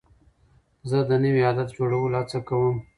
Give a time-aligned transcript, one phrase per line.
[0.89, 2.75] زه د نوي عادت جوړولو هڅه کوم.